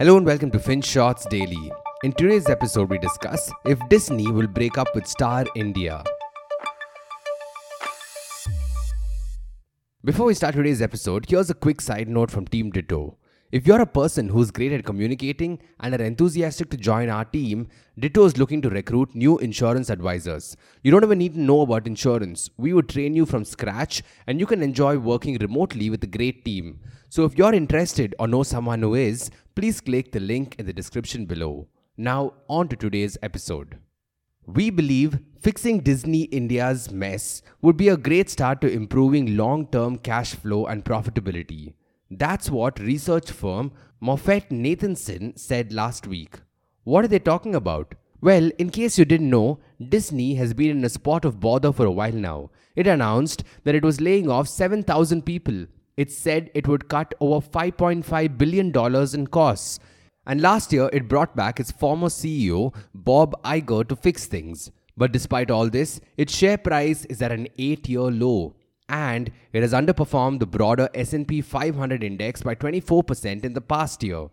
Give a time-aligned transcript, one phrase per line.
[0.00, 1.70] Hello and welcome to FinShots Daily.
[2.02, 6.02] In today's episode, we discuss if Disney will break up with Star India.
[10.02, 13.18] Before we start today's episode, here's a quick side note from Team Ditto.
[13.54, 17.68] If you're a person who's great at communicating and are enthusiastic to join our team,
[17.96, 20.56] Ditto is looking to recruit new insurance advisors.
[20.82, 22.50] You don't even need to know about insurance.
[22.56, 26.44] We would train you from scratch and you can enjoy working remotely with a great
[26.44, 26.80] team.
[27.10, 30.72] So if you're interested or know someone who is, please click the link in the
[30.72, 31.68] description below.
[31.96, 33.78] Now, on to today's episode.
[34.46, 39.98] We believe fixing Disney India's mess would be a great start to improving long term
[39.98, 41.74] cash flow and profitability.
[42.10, 43.72] That's what research firm
[44.02, 46.40] Moffett Nathanson said last week.
[46.84, 47.94] What are they talking about?
[48.20, 49.58] Well, in case you didn't know,
[49.88, 52.50] Disney has been in a spot of bother for a while now.
[52.76, 55.66] It announced that it was laying off 7,000 people.
[55.96, 59.78] It said it would cut over $5.5 billion in costs.
[60.26, 64.70] And last year, it brought back its former CEO, Bob Iger, to fix things.
[64.96, 68.54] But despite all this, its share price is at an 8-year low
[68.88, 74.28] and it has underperformed the broader S&P 500 index by 24% in the past year.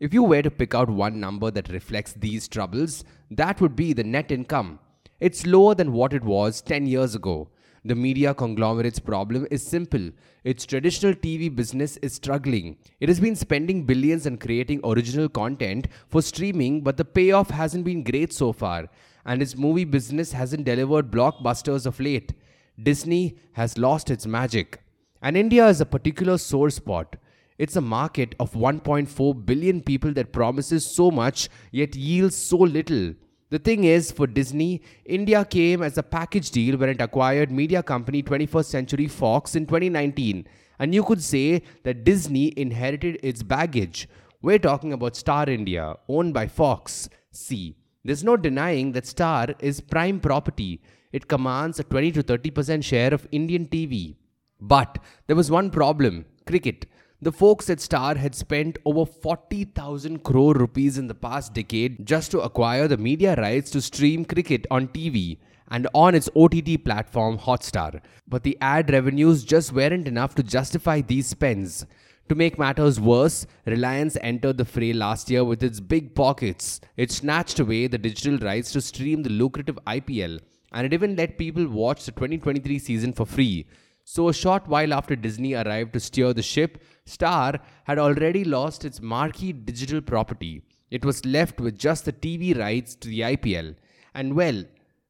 [0.00, 3.92] If you were to pick out one number that reflects these troubles, that would be
[3.92, 4.80] the net income.
[5.20, 7.48] It's lower than what it was 10 years ago.
[7.84, 10.10] The media conglomerate's problem is simple.
[10.44, 12.76] Its traditional TV business is struggling.
[13.00, 17.84] It has been spending billions and creating original content for streaming, but the payoff hasn't
[17.84, 18.88] been great so far,
[19.26, 22.34] and its movie business hasn't delivered blockbusters of late.
[22.80, 24.82] Disney has lost its magic.
[25.20, 27.16] And India is a particular sore spot.
[27.58, 33.14] It's a market of 1.4 billion people that promises so much yet yields so little.
[33.50, 37.82] The thing is, for Disney, India came as a package deal when it acquired media
[37.82, 40.46] company 21st Century Fox in 2019.
[40.78, 44.08] And you could say that Disney inherited its baggage.
[44.40, 47.10] We're talking about Star India, owned by Fox.
[47.30, 50.80] See, there's no denying that Star is prime property
[51.12, 54.16] it commands a 20 to 30% share of Indian TV.
[54.60, 56.86] But there was one problem cricket.
[57.20, 62.30] The folks at Star had spent over 40,000 crore rupees in the past decade just
[62.32, 67.38] to acquire the media rights to stream cricket on TV and on its OTT platform
[67.38, 68.00] Hotstar.
[68.26, 71.86] But the ad revenues just weren't enough to justify these spends.
[72.32, 76.80] To make matters worse, Reliance entered the fray last year with its big pockets.
[76.96, 80.40] It snatched away the digital rights to stream the lucrative IPL
[80.72, 83.66] and it even let people watch the 2023 season for free.
[84.04, 88.86] So, a short while after Disney arrived to steer the ship, Star had already lost
[88.86, 90.62] its marquee digital property.
[90.90, 93.76] It was left with just the TV rights to the IPL.
[94.14, 94.64] And well,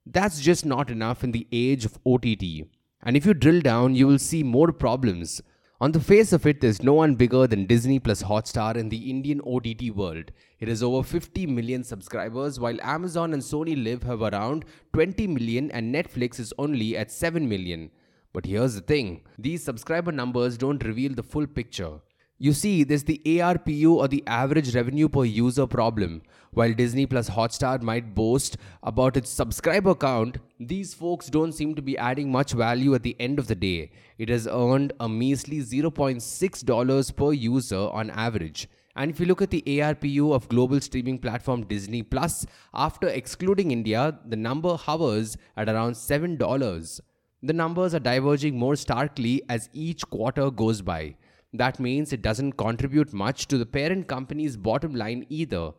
[0.04, 2.66] that's just not enough in the age of OTT.
[3.04, 5.40] And if you drill down, you will see more problems.
[5.82, 9.10] On the face of it, there's no one bigger than Disney plus Hotstar in the
[9.10, 10.30] Indian OTT world.
[10.60, 15.92] It has over 50 million subscribers, while Amazon and SonyLIV have around 20 million and
[15.92, 17.90] Netflix is only at 7 million.
[18.32, 21.94] But here's the thing these subscriber numbers don't reveal the full picture.
[22.42, 26.22] You see, there's the ARPU or the average revenue per user problem.
[26.50, 31.82] While Disney plus Hotstar might boast about its subscriber count, these folks don't seem to
[31.82, 33.92] be adding much value at the end of the day.
[34.18, 38.68] It has earned a measly $0.6 per user on average.
[38.96, 42.44] And if you look at the ARPU of global streaming platform Disney Plus,
[42.74, 47.00] after excluding India, the number hovers at around $7.
[47.44, 51.14] The numbers are diverging more starkly as each quarter goes by.
[51.52, 55.72] That means it doesn't contribute much to the parent company's bottom line either.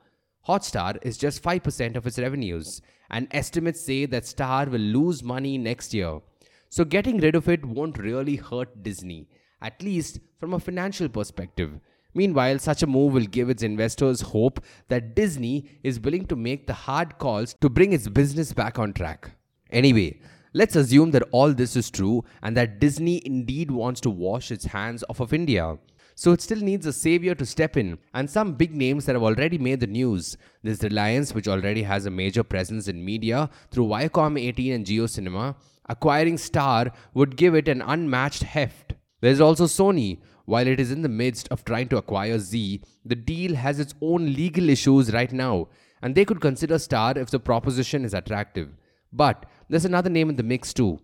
[0.47, 5.57] Hotstar is just 5% of its revenues, and estimates say that Star will lose money
[5.57, 6.19] next year.
[6.69, 9.29] So getting rid of it won't really hurt Disney,
[9.61, 11.79] at least from a financial perspective.
[12.13, 16.67] Meanwhile, such a move will give its investors hope that Disney is willing to make
[16.67, 19.31] the hard calls to bring its business back on track.
[19.71, 20.19] Anyway,
[20.55, 24.65] Let's assume that all this is true and that Disney indeed wants to wash its
[24.65, 25.79] hands off of India.
[26.13, 29.23] So it still needs a savior to step in, and some big names that have
[29.23, 30.37] already made the news.
[30.61, 35.55] This Reliance, which already has a major presence in media through Viacom 18 and JioCinema.
[35.89, 38.93] Acquiring Star would give it an unmatched heft.
[39.21, 40.19] There's also Sony.
[40.45, 43.95] While it is in the midst of trying to acquire Zee, the deal has its
[44.01, 45.69] own legal issues right now,
[46.01, 48.69] and they could consider Star if the proposition is attractive.
[49.13, 50.99] But there's another name in the mix too.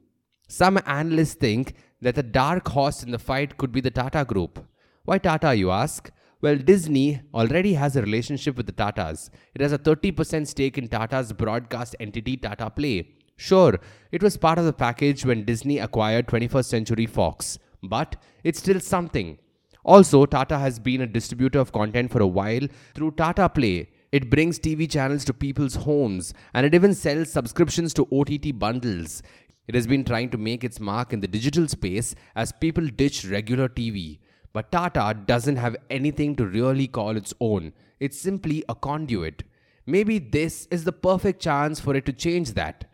[0.47, 4.65] Some analysts think that the dark horse in the fight could be the Tata Group.
[5.05, 6.11] Why Tata, you ask?
[6.41, 9.29] Well, Disney already has a relationship with the Tatas.
[9.53, 13.15] It has a 30% stake in Tata's broadcast entity Tata Play.
[13.35, 13.79] Sure,
[14.11, 18.79] it was part of the package when Disney acquired 21st Century Fox, but it's still
[18.79, 19.37] something.
[19.83, 23.89] Also, Tata has been a distributor of content for a while through Tata Play.
[24.11, 29.21] It brings TV channels to people's homes and it even sells subscriptions to OTT bundles.
[29.67, 33.23] It has been trying to make its mark in the digital space as people ditch
[33.25, 34.17] regular TV.
[34.51, 39.43] But Tata doesn't have anything to really call its own, it's simply a conduit.
[39.85, 42.85] Maybe this is the perfect chance for it to change that.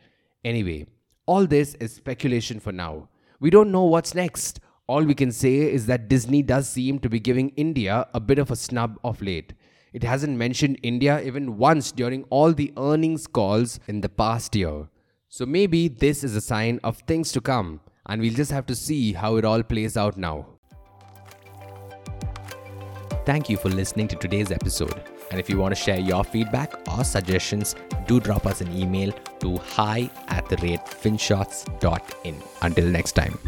[0.44, 0.86] Anyway,
[1.26, 3.08] all this is speculation for now.
[3.40, 4.60] We don't know what's next.
[4.88, 8.38] All we can say is that Disney does seem to be giving India a bit
[8.38, 9.54] of a snub of late.
[9.96, 14.90] It hasn't mentioned India even once during all the earnings calls in the past year.
[15.30, 18.76] So maybe this is a sign of things to come, and we'll just have to
[18.76, 20.48] see how it all plays out now.
[23.26, 25.02] Thank you for listening to today's episode.
[25.32, 27.74] And if you want to share your feedback or suggestions,
[28.06, 32.36] do drop us an email to hi at the rate finshots.in.
[32.62, 33.40] Until next time.